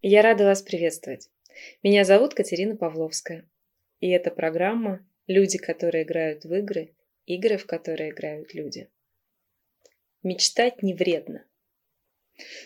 Я 0.00 0.22
рада 0.22 0.44
вас 0.44 0.62
приветствовать. 0.62 1.28
Меня 1.82 2.04
зовут 2.04 2.32
Катерина 2.32 2.76
Павловская. 2.76 3.50
И 3.98 4.08
это 4.08 4.30
программа 4.30 5.04
«Люди, 5.26 5.58
которые 5.58 6.04
играют 6.04 6.44
в 6.44 6.54
игры, 6.54 6.94
игры, 7.26 7.56
в 7.56 7.66
которые 7.66 8.10
играют 8.10 8.54
люди». 8.54 8.88
Мечтать 10.22 10.84
не 10.84 10.94
вредно. 10.94 11.44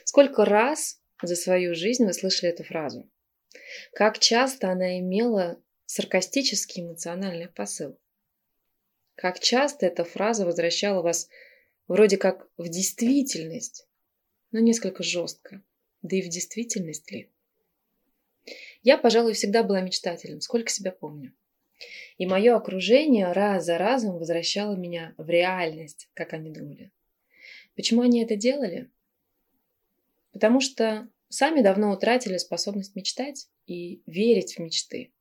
Сколько 0.04 0.44
раз 0.44 1.00
за 1.22 1.34
свою 1.34 1.74
жизнь 1.74 2.04
вы 2.04 2.12
слышали 2.12 2.52
эту 2.52 2.64
фразу? 2.64 3.10
Как 3.94 4.18
часто 4.18 4.70
она 4.70 4.98
имела 4.98 5.58
саркастический 5.86 6.82
эмоциональный 6.82 7.48
посыл? 7.48 7.98
Как 9.14 9.40
часто 9.40 9.86
эта 9.86 10.04
фраза 10.04 10.44
возвращала 10.44 11.00
вас 11.00 11.30
вроде 11.88 12.18
как 12.18 12.46
в 12.58 12.68
действительность, 12.68 13.88
но 14.50 14.58
несколько 14.58 15.02
жестко. 15.02 15.62
Да 16.02 16.16
и 16.16 16.22
в 16.22 16.28
действительность 16.28 17.10
ли? 17.10 17.30
Я, 18.82 18.98
пожалуй, 18.98 19.34
всегда 19.34 19.62
была 19.62 19.80
мечтателем, 19.80 20.40
сколько 20.40 20.68
себя 20.68 20.90
помню. 20.90 21.32
И 22.18 22.26
мое 22.26 22.56
окружение 22.56 23.32
раз 23.32 23.64
за 23.64 23.78
разом 23.78 24.18
возвращало 24.18 24.74
меня 24.76 25.14
в 25.16 25.28
реальность, 25.28 26.08
как 26.14 26.32
они 26.32 26.50
думали. 26.50 26.90
Почему 27.74 28.02
они 28.02 28.22
это 28.22 28.36
делали? 28.36 28.90
Потому 30.32 30.60
что 30.60 31.08
сами 31.28 31.62
давно 31.62 31.92
утратили 31.92 32.36
способность 32.36 32.94
мечтать 32.94 33.48
и 33.66 34.02
верить 34.06 34.56
в 34.56 34.58
мечты. 34.58 35.12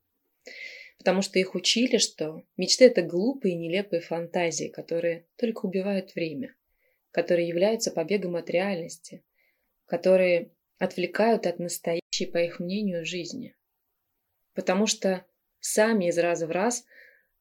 Потому 0.97 1.21
что 1.21 1.39
их 1.39 1.55
учили, 1.55 1.97
что 1.97 2.43
мечты– 2.57 2.85
это 2.85 3.01
глупые 3.01 3.55
и 3.55 3.57
нелепые 3.57 4.01
фантазии, 4.01 4.67
которые 4.67 5.25
только 5.35 5.65
убивают 5.65 6.13
время, 6.13 6.55
которые 7.11 7.47
являются 7.47 7.91
побегом 7.91 8.35
от 8.35 8.49
реальности, 8.49 9.23
которые 9.85 10.51
отвлекают 10.81 11.45
от 11.45 11.59
настоящей, 11.59 12.25
по 12.25 12.39
их 12.39 12.59
мнению, 12.59 13.05
жизни. 13.05 13.55
Потому 14.55 14.87
что 14.87 15.23
сами 15.59 16.09
из 16.09 16.17
раза 16.17 16.47
в 16.47 16.49
раз 16.49 16.85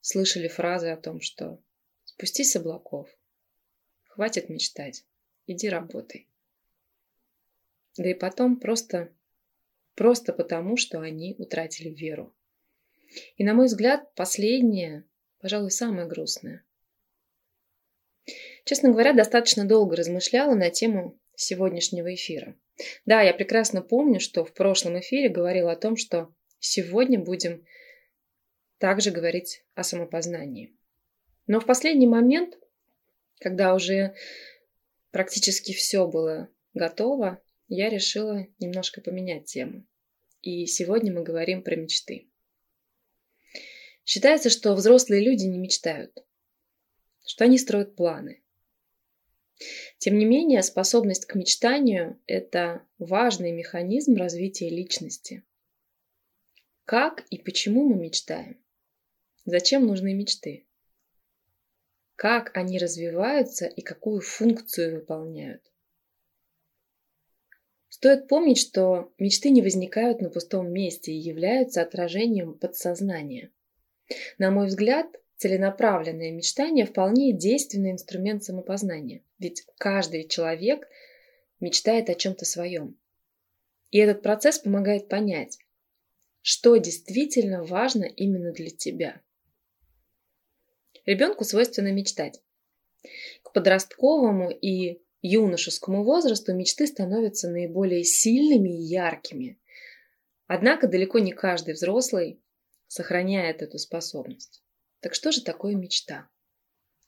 слышали 0.03 0.47
фразы 0.47 0.89
о 0.91 0.99
том, 0.99 1.23
что 1.23 1.59
«спустись 2.05 2.53
с 2.53 2.57
облаков, 2.57 3.09
хватит 4.09 4.51
мечтать, 4.51 5.07
иди 5.47 5.71
работай». 5.71 6.29
Да 7.97 8.11
и 8.11 8.15
потом 8.15 8.61
просто, 8.61 9.11
просто 9.95 10.35
потому, 10.35 10.77
что 10.77 11.01
они 11.01 11.35
утратили 11.39 11.89
веру. 11.89 12.35
И, 13.37 13.45
на 13.45 13.55
мой 13.55 13.67
взгляд, 13.67 14.15
последнее, 14.15 15.05
пожалуй, 15.39 15.71
самое 15.71 16.07
грустное. 16.07 16.63
Честно 18.67 18.91
говоря, 18.91 19.15
достаточно 19.15 19.65
долго 19.65 19.97
размышляла 19.97 20.55
на 20.55 20.69
тему 20.69 21.19
сегодняшнего 21.41 22.15
эфира. 22.15 22.55
Да, 23.07 23.23
я 23.23 23.33
прекрасно 23.33 23.83
помню, 23.83 24.21
что 24.21 24.45
в 24.45 24.53
прошлом 24.53 24.99
эфире 25.01 25.29
говорила 25.29 25.73
о 25.73 25.77
том, 25.77 25.97
что 25.97 26.33
сегодня 26.59 27.19
будем 27.19 27.65
также 28.79 29.11
говорить 29.11 29.65
о 29.75 29.83
самопознании. 29.83 30.75
Но 31.47 31.61
в 31.61 31.67
последний 31.67 32.07
момент, 32.07 32.59
когда 33.39 33.75
уже 33.75 34.15
практически 35.11 35.73
все 35.73 36.07
было 36.07 36.49
готово, 36.75 37.43
я 37.69 37.89
решила 37.89 38.47
немножко 38.59 39.01
поменять 39.01 39.47
тему. 39.47 39.87
И 40.43 40.67
сегодня 40.67 41.13
мы 41.13 41.23
говорим 41.23 41.63
про 41.63 41.77
мечты. 41.77 42.29
Считается, 44.05 44.51
что 44.51 44.75
взрослые 44.75 45.23
люди 45.23 45.45
не 45.45 45.59
мечтают, 45.59 46.13
что 47.25 47.45
они 47.45 47.59
строят 47.59 47.97
планы, 47.97 48.40
тем 49.99 50.19
не 50.19 50.25
менее, 50.25 50.63
способность 50.63 51.27
к 51.27 51.35
мечтанию– 51.35 52.19
это 52.27 52.87
важный 52.99 53.53
механизм 53.53 54.17
развития 54.17 54.71
личности. 54.71 55.43
Как 56.85 57.27
и 57.31 57.39
почему 57.39 57.89
мы 57.89 57.97
мечтаем? 57.97 58.59
Зачем 59.45 59.87
нужны 59.87 60.15
мечты? 60.15 60.67
Как 62.17 62.57
они 62.57 62.79
развиваются 62.79 63.67
и 63.67 63.83
какую 63.83 64.21
функцию 64.21 64.97
выполняют? 64.97 65.63
Стоит 67.89 68.29
помнить, 68.29 68.59
что 68.59 69.13
мечты 69.19 69.51
не 69.51 69.63
возникают 69.63 70.21
на 70.21 70.31
пустом 70.31 70.73
месте 70.73 71.13
и 71.13 71.19
являются 71.19 71.83
отражением 71.83 72.55
подсознания. 72.55 73.51
На 74.39 74.51
мой 74.51 74.67
взгляд, 74.69 75.07
целенаправленное 75.41 76.33
мечтание 76.33 76.85
вполне 76.85 77.33
действенный 77.33 77.93
инструмент 77.93 78.45
самопознания. 78.45 79.25
Ведь 79.39 79.65
каждый 79.79 80.29
человек 80.29 80.87
мечтает 81.61 82.11
о 82.11 82.15
чем-то 82.15 82.45
своем. 82.45 83.01
И 83.89 83.97
этот 83.97 84.23
процесс 84.23 84.59
помогает 84.59 85.09
понять, 85.09 85.59
что 86.43 86.77
действительно 86.77 87.65
важно 87.65 88.05
именно 88.05 88.53
для 88.53 88.69
тебя. 88.69 89.23
Ребенку 91.07 91.45
свойственно 91.45 91.91
мечтать. 91.91 92.43
К 93.43 93.55
подростковому 93.55 94.51
и 94.51 95.01
юношескому 95.23 96.05
возрасту 96.05 96.53
мечты 96.53 96.87
становятся 96.87 97.49
наиболее 97.49 98.05
сильными 98.05 98.69
и 98.69 98.83
яркими. 98.83 99.59
Однако 100.47 100.87
далеко 100.87 101.19
не 101.19 101.33
каждый 101.33 101.73
взрослый 101.73 102.43
сохраняет 102.89 103.63
эту 103.63 103.79
способность. 103.79 104.63
Так 105.01 105.15
что 105.15 105.33
же 105.33 105.43
такое 105.43 105.75
мечта? 105.75 106.29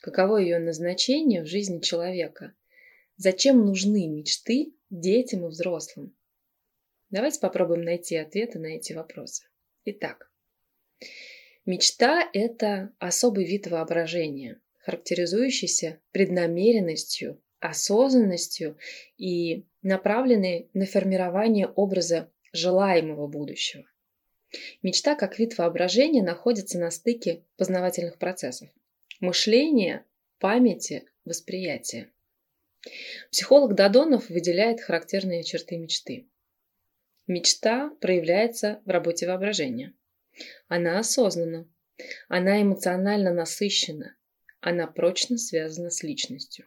Каково 0.01 0.39
ее 0.39 0.59
назначение 0.59 1.43
в 1.43 1.47
жизни 1.47 1.81
человека? 1.81 2.55
Зачем 3.17 3.65
нужны 3.65 4.09
мечты 4.09 4.75
детям 4.91 5.47
и 5.47 5.49
взрослым? 5.49 6.17
Давайте 7.11 7.41
попробуем 7.41 7.83
найти 7.83 8.17
ответы 8.17 8.59
на 8.59 8.67
эти 8.67 8.95
вопросы. 8.95 9.45
Итак, 9.85 10.33
мечта– 11.67 12.29
это 12.33 12.95
особый 12.99 13.45
вид 13.45 13.67
воображения, 13.67 14.61
характеризующийся 14.79 16.01
преднамеренностью, 16.11 17.43
осознанностью 17.61 18.79
и 19.19 19.67
направленный 19.83 20.71
на 20.73 20.87
формирование 20.87 21.69
образа 21.69 22.33
желаемого 22.53 23.27
будущего. 23.27 23.85
Мечта 24.83 25.15
как 25.15 25.39
вид 25.39 25.57
воображения 25.57 26.23
находится 26.23 26.79
на 26.79 26.91
стыке 26.91 27.43
познавательных 27.57 28.19
процессов– 28.19 28.69
мышления, 29.21 30.05
памяти, 30.39 31.05
восприятия. 31.25 32.11
Психолог 33.31 33.75
Дадонов 33.75 34.29
выделяет 34.29 34.81
характерные 34.81 35.43
черты 35.43 35.79
мечты. 35.79 36.27
Мечта 37.27 37.91
проявляется 38.01 38.83
в 38.85 38.91
работе 38.91 39.27
воображения. 39.27 39.95
Она 40.69 40.99
осознанна, 40.99 41.67
она 42.29 42.61
эмоционально 42.61 43.33
насыщена, 43.33 44.17
она 44.61 44.87
прочно 44.87 45.39
связана 45.39 45.91
с 45.91 46.03
личностью. 46.03 46.67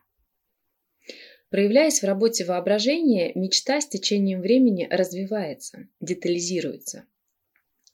Проявляясь 1.50 2.02
в 2.02 2.06
работе 2.06 2.46
воображения, 2.46 3.32
мечта 3.36 3.80
с 3.80 3.88
течением 3.88 4.42
времени 4.42 4.88
развивается, 4.90 5.88
детализируется– 6.00 7.06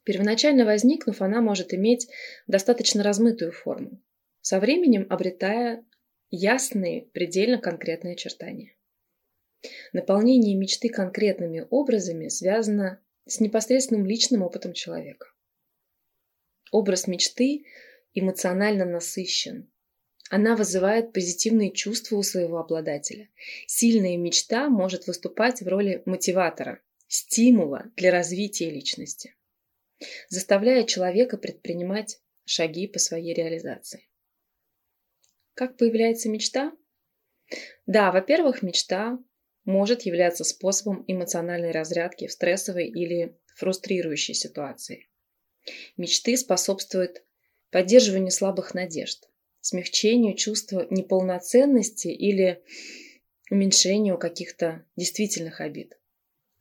Первоначально 0.03 0.65
возникнув, 0.65 1.21
она 1.21 1.41
может 1.41 1.73
иметь 1.73 2.07
достаточно 2.47 3.03
размытую 3.03 3.51
форму, 3.51 4.01
со 4.41 4.59
временем 4.59 5.05
обретая 5.09 5.85
ясные, 6.31 7.03
предельно 7.13 7.59
конкретные 7.59 8.13
очертания. 8.13 8.75
Наполнение 9.93 10.55
мечты 10.55 10.89
конкретными 10.89 11.67
образами 11.69 12.29
связано 12.29 12.99
с 13.27 13.39
непосредственным 13.39 14.07
личным 14.07 14.41
опытом 14.41 14.73
человека. 14.73 15.27
Образ 16.71 17.05
мечты 17.05 17.65
эмоционально 18.15 18.85
насыщен. 18.85 19.69
Она 20.31 20.55
вызывает 20.55 21.13
позитивные 21.13 21.71
чувства 21.71 22.15
у 22.15 22.23
своего 22.23 22.57
обладателя. 22.57 23.29
Сильная 23.67 24.17
мечта 24.17 24.69
может 24.69 25.05
выступать 25.05 25.61
в 25.61 25.67
роли 25.67 26.01
мотиватора, 26.05 26.79
стимула 27.07 27.91
для 27.97 28.11
развития 28.11 28.71
личности 28.71 29.35
заставляя 30.29 30.83
человека 30.83 31.37
предпринимать 31.37 32.19
шаги 32.45 32.87
по 32.87 32.99
своей 32.99 33.33
реализации. 33.33 34.07
Как 35.53 35.77
появляется 35.77 36.29
мечта? 36.29 36.71
Да, 37.85 38.11
во-первых, 38.11 38.61
мечта 38.61 39.19
может 39.65 40.03
являться 40.03 40.43
способом 40.43 41.03
эмоциональной 41.07 41.71
разрядки 41.71 42.27
в 42.27 42.31
стрессовой 42.31 42.87
или 42.87 43.37
фрустрирующей 43.55 44.33
ситуации. 44.33 45.07
Мечты 45.97 46.35
способствуют 46.37 47.23
поддерживанию 47.69 48.31
слабых 48.31 48.73
надежд, 48.73 49.29
смягчению 49.59 50.35
чувства 50.35 50.87
неполноценности 50.89 52.07
или 52.07 52.63
уменьшению 53.49 54.17
каких-то 54.17 54.85
действительных 54.95 55.61
обид. 55.61 55.99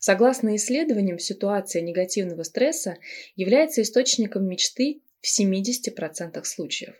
Согласно 0.01 0.57
исследованиям, 0.57 1.19
ситуация 1.19 1.83
негативного 1.83 2.43
стресса 2.43 2.97
является 3.37 3.83
источником 3.83 4.49
мечты 4.49 5.03
в 5.21 5.27
70% 5.27 6.43
случаев. 6.45 6.95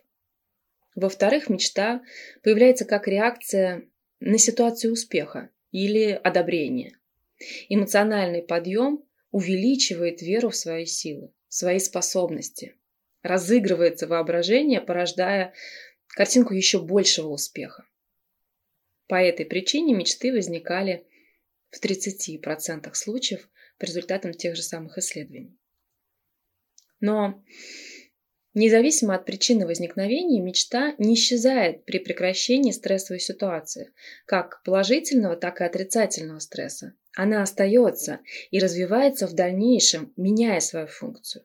Во-вторых, 0.93 1.49
мечта 1.49 2.03
появляется 2.43 2.85
как 2.85 3.07
реакция 3.07 3.87
на 4.19 4.37
ситуацию 4.37 4.93
успеха 4.93 5.49
или 5.71 6.11
одобрения. 6.11 6.95
Эмоциональный 7.69 8.43
подъем 8.43 9.03
увеличивает 9.31 10.21
веру 10.21 10.51
в 10.51 10.55
свои 10.55 10.85
силы, 10.85 11.33
в 11.47 11.55
свои 11.55 11.79
способности. 11.79 12.75
Разыгрывается 13.23 14.05
воображение, 14.05 14.79
порождая 14.79 15.53
картинку 16.07 16.53
еще 16.53 16.79
большего 16.79 17.29
успеха. 17.29 17.83
По 19.07 19.15
этой 19.15 19.47
причине 19.47 19.95
мечты 19.95 20.31
возникали 20.31 21.07
в 21.71 21.83
30% 21.83 22.93
случаев 22.93 23.49
по 23.77 23.85
результатам 23.85 24.33
тех 24.33 24.55
же 24.55 24.61
самых 24.61 24.97
исследований. 24.97 25.57
Но 26.99 27.43
независимо 28.53 29.15
от 29.15 29.25
причины 29.25 29.65
возникновения, 29.65 30.39
мечта 30.39 30.93
не 30.99 31.15
исчезает 31.15 31.85
при 31.85 31.97
прекращении 31.97 32.71
стрессовой 32.71 33.19
ситуации, 33.19 33.91
как 34.25 34.61
положительного, 34.63 35.35
так 35.35 35.61
и 35.61 35.63
отрицательного 35.63 36.39
стресса. 36.39 36.93
Она 37.15 37.41
остается 37.41 38.19
и 38.51 38.59
развивается 38.59 39.27
в 39.27 39.33
дальнейшем, 39.33 40.13
меняя 40.15 40.59
свою 40.59 40.87
функцию. 40.87 41.43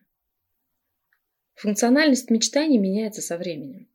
Функциональность 1.55 2.31
мечтаний 2.31 2.79
меняется 2.79 3.23
со 3.23 3.39
временем. 3.39 3.89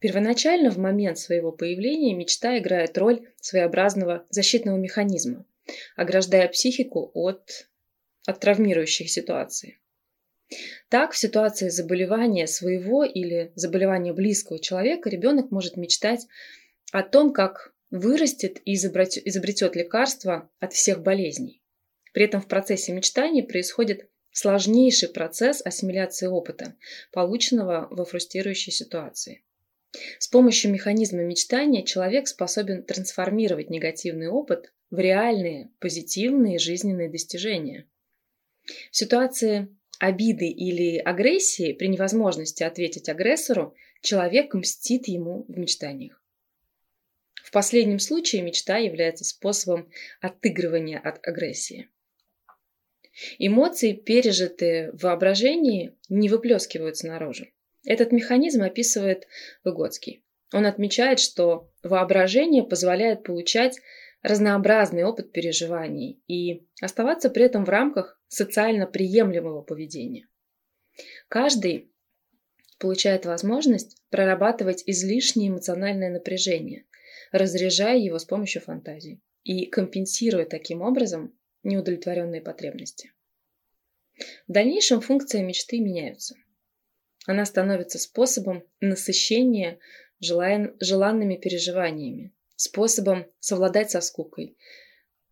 Первоначально 0.00 0.70
в 0.70 0.76
момент 0.76 1.18
своего 1.18 1.52
появления 1.52 2.14
мечта 2.14 2.58
играет 2.58 2.98
роль 2.98 3.28
своеобразного 3.40 4.26
защитного 4.28 4.76
механизма, 4.76 5.46
ограждая 5.96 6.48
психику 6.48 7.10
от, 7.14 7.68
от 8.26 8.40
травмирующих 8.40 9.10
ситуаций. 9.10 9.78
Так, 10.88 11.12
в 11.12 11.18
ситуации 11.18 11.68
заболевания 11.68 12.46
своего 12.46 13.04
или 13.04 13.52
заболевания 13.56 14.12
близкого 14.12 14.58
человека 14.58 15.10
ребенок 15.10 15.50
может 15.50 15.76
мечтать 15.76 16.26
о 16.92 17.02
том, 17.02 17.32
как 17.32 17.74
вырастет 17.90 18.60
и 18.64 18.74
изобретет 18.74 19.74
лекарство 19.74 20.50
от 20.60 20.72
всех 20.72 21.02
болезней. 21.02 21.62
При 22.12 22.24
этом 22.24 22.40
в 22.40 22.48
процессе 22.48 22.92
мечтания 22.92 23.42
происходит 23.42 24.08
сложнейший 24.30 25.08
процесс 25.08 25.62
ассимиляции 25.64 26.26
опыта, 26.26 26.74
полученного 27.12 27.88
во 27.90 28.04
фрустрирующей 28.04 28.72
ситуации. 28.72 29.42
С 30.18 30.28
помощью 30.28 30.70
механизма 30.72 31.22
мечтания 31.22 31.82
человек 31.82 32.28
способен 32.28 32.82
трансформировать 32.82 33.70
негативный 33.70 34.28
опыт 34.28 34.72
в 34.90 34.98
реальные, 34.98 35.70
позитивные 35.78 36.58
жизненные 36.58 37.08
достижения. 37.08 37.86
В 38.90 38.96
ситуации 38.96 39.68
обиды 39.98 40.48
или 40.48 40.98
агрессии 40.98 41.72
при 41.72 41.88
невозможности 41.88 42.62
ответить 42.62 43.08
агрессору 43.08 43.74
человек 44.00 44.54
мстит 44.54 45.08
ему 45.08 45.44
в 45.48 45.58
мечтаниях. 45.58 46.22
В 47.34 47.50
последнем 47.52 48.00
случае 48.00 48.42
мечта 48.42 48.76
является 48.76 49.24
способом 49.24 49.88
отыгрывания 50.20 50.98
от 50.98 51.26
агрессии. 51.26 51.88
Эмоции, 53.38 53.92
пережитые 53.92 54.92
в 54.92 55.02
воображении, 55.02 55.96
не 56.08 56.28
выплескиваются 56.28 57.06
наружу. 57.06 57.46
Этот 57.84 58.12
механизм 58.12 58.62
описывает 58.62 59.26
Выгодский. 59.64 60.22
Он 60.52 60.66
отмечает, 60.66 61.18
что 61.18 61.70
воображение 61.82 62.62
позволяет 62.62 63.22
получать 63.22 63.78
разнообразный 64.26 65.04
опыт 65.04 65.30
переживаний 65.30 66.20
и 66.26 66.66
оставаться 66.80 67.30
при 67.30 67.44
этом 67.44 67.64
в 67.64 67.68
рамках 67.68 68.20
социально 68.26 68.84
приемлемого 68.84 69.62
поведения. 69.62 70.26
Каждый 71.28 71.92
получает 72.80 73.24
возможность 73.24 74.02
прорабатывать 74.10 74.82
излишнее 74.84 75.50
эмоциональное 75.50 76.10
напряжение, 76.10 76.86
разряжая 77.30 77.98
его 77.98 78.18
с 78.18 78.24
помощью 78.24 78.62
фантазии 78.62 79.20
и 79.44 79.66
компенсируя 79.66 80.44
таким 80.44 80.82
образом 80.82 81.32
неудовлетворенные 81.62 82.40
потребности. 82.42 83.12
В 84.48 84.52
дальнейшем 84.52 85.02
функции 85.02 85.40
мечты 85.40 85.78
меняются. 85.78 86.34
Она 87.26 87.44
становится 87.44 88.00
способом 88.00 88.64
насыщения 88.80 89.78
желанными 90.18 91.36
переживаниями, 91.36 92.32
способом 92.56 93.26
совладать 93.38 93.90
со 93.90 94.00
скукой, 94.00 94.56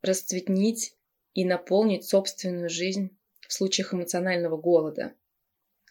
расцветнить 0.03 0.97
и 1.32 1.44
наполнить 1.44 2.05
собственную 2.05 2.71
жизнь 2.71 3.17
в 3.41 3.53
случаях 3.53 3.93
эмоционального 3.93 4.56
голода. 4.56 5.15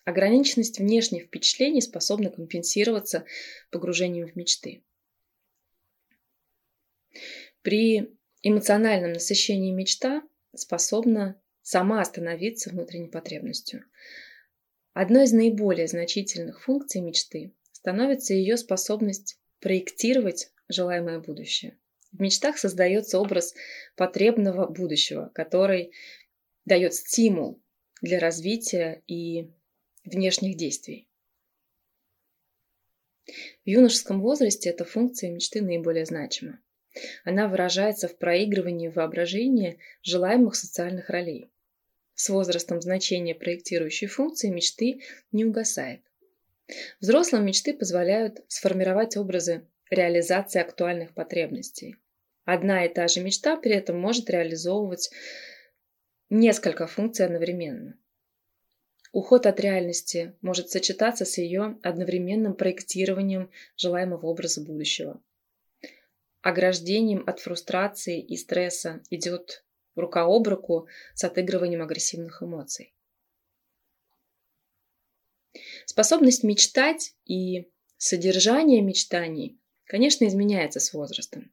Ограниченность 0.06 0.80
внешних 0.80 1.24
впечатлений 1.26 1.82
способна 1.82 2.30
компенсироваться 2.30 3.26
погружением 3.72 4.28
в 4.28 4.36
мечты. 4.36 4.84
При 7.62 8.14
эмоциональном 8.42 9.14
насыщении 9.14 9.72
мечта 9.72 10.22
способна 10.54 11.42
сама 11.62 12.04
становиться 12.04 12.70
внутренней 12.70 13.08
потребностью. 13.08 13.86
Одной 14.94 15.24
из 15.24 15.32
наиболее 15.32 15.88
значительных 15.88 16.62
функций 16.64 17.02
мечты 17.02 17.54
становится 17.72 18.34
ее 18.34 18.58
способность 18.58 19.40
проектировать 19.60 20.52
желаемое 20.74 21.20
будущее. 21.20 21.78
В 22.12 22.20
мечтах 22.22 22.58
создается 22.58 23.20
образ 23.20 23.56
потребного 23.96 24.68
будущего, 24.68 25.32
который 25.34 25.92
дает 26.66 26.94
стимул 26.94 27.62
для 28.02 28.20
развития 28.20 29.02
и 29.08 29.50
внешних 30.04 30.58
действий. 30.58 31.08
В 33.26 33.70
юношеском 33.70 34.22
возрасте 34.22 34.70
эта 34.70 34.84
функция 34.84 35.32
мечты 35.32 35.62
наиболее 35.62 36.06
значима. 36.06 36.60
Она 37.24 37.48
выражается 37.48 38.08
в 38.08 38.18
проигрывании 38.18 38.90
воображения 38.90 39.78
желаемых 40.04 40.56
социальных 40.56 41.10
ролей. 41.10 41.50
С 42.14 42.30
возрастом 42.30 42.82
значение 42.82 43.34
проектирующей 43.34 44.08
функции 44.08 44.50
мечты 44.50 45.02
не 45.32 45.46
угасает. 45.46 46.02
Взрослым 47.00 47.46
мечты 47.46 47.74
позволяют 47.74 48.44
сформировать 48.48 49.18
образы 49.18 49.66
реализации 49.94 50.60
актуальных 50.60 51.14
потребностей. 51.14 51.96
Одна 52.46 52.86
и 52.86 52.94
та 52.94 53.08
же 53.08 53.22
мечта 53.22 53.56
при 53.56 53.74
этом 53.74 54.00
может 54.00 54.30
реализовывать 54.30 55.12
несколько 56.30 56.88
функций 56.88 57.26
одновременно. 57.26 57.98
Уход 59.12 59.46
от 59.46 59.60
реальности 59.60 60.34
может 60.42 60.70
сочетаться 60.72 61.24
с 61.24 61.38
ее 61.38 61.78
одновременным 61.84 62.56
проектированием 62.56 63.52
желаемого 63.78 64.26
образа 64.26 64.62
будущего. 64.62 65.22
Ограждением 66.42 67.24
от 67.28 67.40
фрустрации 67.40 68.20
и 68.20 68.36
стресса 68.36 69.02
идет 69.12 69.64
рука 69.96 70.24
об 70.24 70.48
руку 70.48 70.88
с 71.14 71.24
отыгрыванием 71.24 71.84
агрессивных 71.84 72.42
эмоций. 72.42 72.94
Способность 75.86 76.44
мечтать 76.44 77.16
и 77.26 77.70
содержание 77.98 78.82
мечтаний, 78.82 79.60
конечно, 79.94 80.26
изменяется 80.26 80.80
с 80.80 80.92
возрастом. 80.92 81.52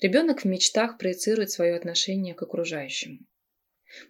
Ребенок 0.00 0.40
в 0.40 0.44
мечтах 0.44 0.98
проецирует 0.98 1.52
свое 1.52 1.76
отношение 1.76 2.34
к 2.34 2.42
окружающему. 2.42 3.20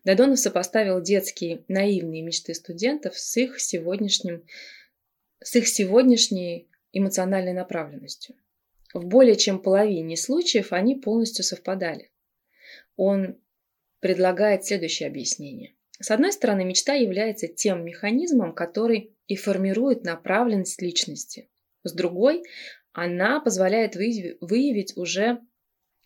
Дадонов 0.02 0.38
сопоставил 0.38 1.02
детские 1.02 1.62
наивные 1.68 2.22
мечты 2.22 2.54
студентов 2.54 3.18
с 3.18 3.36
их, 3.36 3.60
сегодняшним, 3.60 4.46
с 5.44 5.56
их 5.56 5.68
сегодняшней 5.68 6.70
эмоциональной 6.92 7.52
направленностью. 7.52 8.34
В 8.94 9.04
более 9.04 9.36
чем 9.36 9.60
половине 9.60 10.16
случаев 10.16 10.72
они 10.72 10.94
полностью 10.94 11.44
совпадали. 11.44 12.10
Он 12.96 13.38
предлагает 13.98 14.64
следующее 14.64 15.06
объяснение. 15.06 15.74
С 16.00 16.10
одной 16.10 16.32
стороны, 16.32 16.64
мечта 16.64 16.94
является 16.94 17.46
тем 17.46 17.84
механизмом, 17.84 18.54
который 18.54 19.14
и 19.26 19.36
формирует 19.36 20.02
направленность 20.02 20.80
личности. 20.80 21.50
С 21.82 21.92
другой, 21.92 22.42
она 22.92 23.40
позволяет 23.40 23.94
выявить 23.94 24.96
уже 24.96 25.40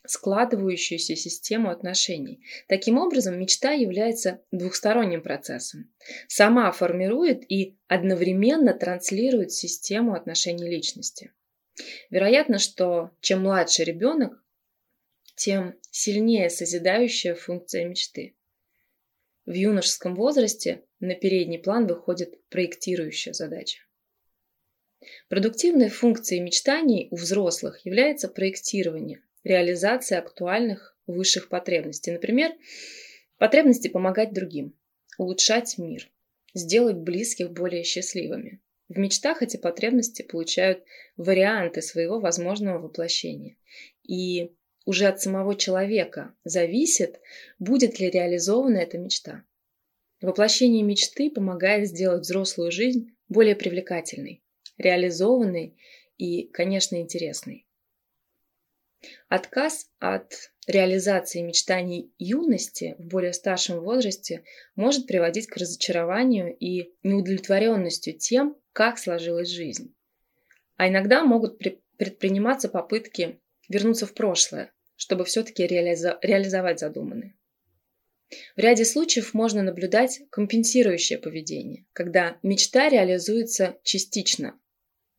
складывающуюся 0.07 1.15
систему 1.15 1.69
отношений. 1.69 2.43
Таким 2.67 2.97
образом, 2.97 3.39
мечта 3.39 3.71
является 3.71 4.41
двухсторонним 4.51 5.21
процессом. 5.21 5.91
Сама 6.27 6.71
формирует 6.71 7.43
и 7.49 7.77
одновременно 7.87 8.73
транслирует 8.73 9.51
систему 9.51 10.13
отношений 10.13 10.69
личности. 10.69 11.33
Вероятно, 12.09 12.59
что 12.59 13.11
чем 13.19 13.41
младше 13.41 13.83
ребенок, 13.83 14.41
тем 15.35 15.75
сильнее 15.91 16.49
созидающая 16.49 17.35
функция 17.35 17.85
мечты. 17.85 18.35
В 19.45 19.53
юношеском 19.53 20.15
возрасте 20.15 20.83
на 20.99 21.13
передний 21.15 21.59
план 21.59 21.87
выходит 21.87 22.47
проектирующая 22.49 23.33
задача. 23.33 23.84
Продуктивной 25.29 25.89
функцией 25.89 26.41
мечтаний 26.41 27.07
у 27.11 27.15
взрослых 27.15 27.85
является 27.85 28.27
проектирование, 28.27 29.21
реализация 29.43 30.19
актуальных 30.19 30.97
высших 31.07 31.49
потребностей. 31.49 32.11
Например, 32.11 32.51
потребности 33.37 33.87
помогать 33.87 34.33
другим, 34.33 34.73
улучшать 35.17 35.77
мир, 35.77 36.09
сделать 36.53 36.97
близких 36.97 37.51
более 37.51 37.83
счастливыми. 37.83 38.61
В 38.87 38.97
мечтах 38.97 39.41
эти 39.41 39.57
потребности 39.57 40.21
получают 40.21 40.83
варианты 41.17 41.81
своего 41.81 42.19
возможного 42.19 42.79
воплощения. 42.79 43.57
И 44.03 44.51
уже 44.85 45.07
от 45.07 45.19
самого 45.19 45.55
человека 45.55 46.35
зависит, 46.43 47.19
будет 47.57 47.99
ли 47.99 48.09
реализована 48.09 48.77
эта 48.77 48.97
мечта. 48.97 49.43
Воплощение 50.21 50.83
мечты 50.83 51.29
помогает 51.31 51.87
сделать 51.87 52.21
взрослую 52.21 52.71
жизнь 52.71 53.15
более 53.27 53.55
привлекательной, 53.55 54.43
реализованной 54.77 55.77
и, 56.17 56.47
конечно, 56.47 56.95
интересной. 56.97 57.65
Отказ 59.27 59.89
от 59.99 60.51
реализации 60.67 61.41
мечтаний 61.41 62.11
юности 62.17 62.95
в 62.97 63.05
более 63.05 63.33
старшем 63.33 63.81
возрасте 63.81 64.43
может 64.75 65.05
приводить 65.05 65.47
к 65.47 65.57
разочарованию 65.57 66.55
и 66.57 66.91
неудовлетворенностью 67.03 68.17
тем, 68.17 68.57
как 68.73 68.97
сложилась 68.97 69.49
жизнь. 69.49 69.93
А 70.75 70.89
иногда 70.89 71.23
могут 71.23 71.59
предприниматься 71.97 72.67
попытки 72.67 73.39
вернуться 73.69 74.05
в 74.05 74.13
прошлое, 74.13 74.73
чтобы 74.95 75.25
все-таки 75.25 75.65
реализо- 75.65 76.17
реализовать 76.21 76.79
задуманное. 76.79 77.35
В 78.55 78.59
ряде 78.59 78.85
случаев 78.85 79.33
можно 79.33 79.61
наблюдать 79.61 80.21
компенсирующее 80.31 81.19
поведение, 81.19 81.85
когда 81.93 82.37
мечта 82.41 82.89
реализуется 82.89 83.77
частично, 83.83 84.59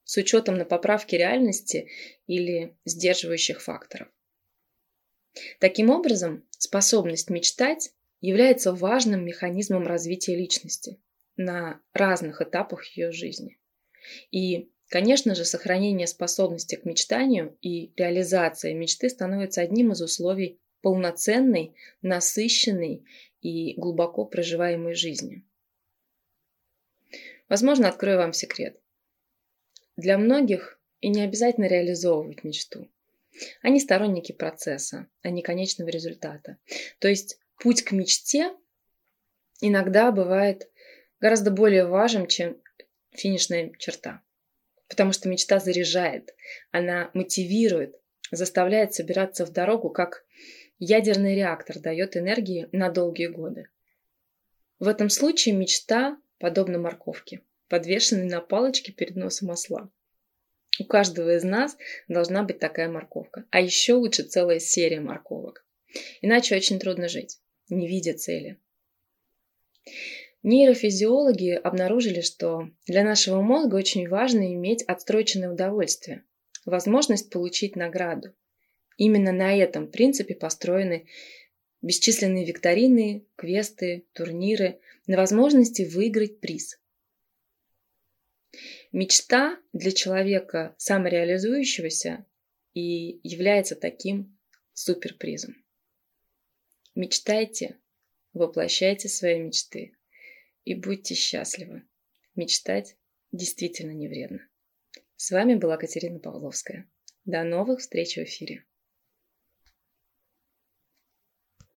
с 0.07 0.17
учетом 0.17 0.57
на 0.57 0.65
поправки 0.65 1.15
реальности 1.15 1.91
или 2.27 2.75
сдерживающих 2.87 3.61
факторов. 3.61 4.09
Таким 5.61 5.91
образом, 5.91 6.49
способность 6.59 7.29
мечтать 7.29 7.93
является 8.23 8.73
важным 8.73 9.27
механизмом 9.27 9.87
развития 9.87 10.35
личности 10.35 10.99
на 11.37 11.83
разных 11.93 12.41
этапах 12.41 12.87
ее 12.97 13.13
жизни. 13.13 13.59
И 14.31 14.71
Конечно 14.89 15.35
же, 15.35 15.45
сохранение 15.45 16.07
способности 16.07 16.77
к 16.77 16.85
мечтанию 16.85 17.59
и 17.61 17.93
реализация 17.97 18.73
мечты 18.73 19.09
становится 19.09 19.61
одним 19.61 19.93
из 19.93 20.01
условий 20.01 20.61
полноценной, 20.81 21.75
насыщенной 22.03 23.05
и 23.41 23.75
глубоко 23.75 24.25
проживаемой 24.25 24.95
жизни. 24.95 25.45
Возможно, 27.49 27.89
открою 27.89 28.19
вам 28.19 28.33
секрет. 28.33 28.81
Для 29.97 30.19
многих 30.19 30.79
и 31.01 31.09
не 31.09 31.23
обязательно 31.23 31.67
реализовывать 31.67 32.45
мечту. 32.45 32.89
Они 33.63 33.81
сторонники 33.81 34.33
процесса, 34.33 35.09
а 35.23 35.31
не 35.31 35.43
конечного 35.43 35.89
результата. 35.89 36.59
То 36.99 37.09
есть 37.09 37.39
путь 37.61 37.83
к 37.83 37.93
мечте 37.93 38.55
иногда 39.61 40.11
бывает 40.13 40.71
гораздо 41.21 41.51
более 41.51 41.87
важен, 41.87 42.27
чем 42.27 42.61
финишная 43.11 43.73
черта. 43.79 44.23
Потому 44.89 45.13
что 45.13 45.29
мечта 45.29 45.59
заряжает, 45.59 46.35
она 46.71 47.11
мотивирует, 47.15 48.01
заставляет 48.31 48.95
собираться 48.95 49.45
в 49.45 49.53
дорогу, 49.53 49.91
как 49.91 50.25
ядерный 50.79 51.35
реактор 51.35 51.79
дает 51.79 52.17
энергии 52.17 52.69
на 52.73 52.91
долгие 52.91 53.27
годы. 53.27 53.69
В 54.79 54.89
этом 54.89 55.09
случае 55.09 55.55
мечта 55.55 56.19
подобна 56.39 56.79
морковке, 56.79 57.41
подвешенной 57.69 58.27
на 58.27 58.41
палочке 58.41 58.93
перед 58.93 59.17
носом 59.17 59.51
осла. 59.51 59.91
У 60.79 60.85
каждого 60.85 61.37
из 61.37 61.45
нас 61.45 61.77
должна 62.09 62.43
быть 62.43 62.59
такая 62.59 62.89
морковка, 62.89 63.45
а 63.51 63.61
еще 63.61 63.95
лучше 63.95 64.25
целая 64.25 64.59
серия 64.59 65.01
морковок. 65.01 65.65
Иначе 66.21 66.57
очень 66.57 66.79
трудно 66.79 67.09
жить, 67.09 67.39
не 67.69 67.89
видя 67.89 68.15
цели. 68.15 68.59
Нейрофизиологи 70.43 71.53
обнаружили, 71.53 72.21
что 72.21 72.69
для 72.87 73.03
нашего 73.03 73.41
мозга 73.41 73.77
очень 73.77 74.09
важно 74.09 74.53
иметь 74.55 74.83
отстроченное 74.83 75.51
удовольствие, 75.51 76.25
возможность 76.65 77.31
получить 77.31 77.75
награду. 77.75 78.35
Именно 78.97 79.33
на 79.33 79.57
этом 79.57 79.91
принципе 79.91 80.35
построены 80.35 81.07
бесчисленные 81.83 82.45
викторины, 82.45 83.27
квесты, 83.37 84.07
турниры 84.13 84.79
на 85.07 85.17
возможности 85.17 85.83
выиграть 85.83 86.41
приз. 86.41 86.79
Мечта 88.93 89.59
для 89.73 89.93
человека 89.93 90.75
самореализующегося 90.79 92.27
и 92.75 93.21
является 93.23 93.75
таким 93.75 94.39
суперпризом. 94.75 95.57
Мечтайте, 96.95 97.79
воплощайте 98.35 99.09
свои 99.09 99.41
мечты 99.41 99.97
и 100.65 100.75
будьте 100.75 101.15
счастливы. 101.15 101.85
Мечтать 102.35 102.97
действительно 103.33 103.93
не 103.93 104.09
вредно. 104.09 104.47
С 105.17 105.31
вами 105.31 105.55
была 105.55 105.79
Катерина 105.79 106.19
Павловская. 106.19 106.87
До 107.25 107.43
новых 107.43 107.81
встреч 107.81 108.17
в 108.17 108.23
эфире. 108.25 108.66